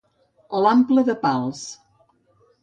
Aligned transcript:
L'ample 0.63 1.03
de 1.09 1.15
Pals. 1.27 1.63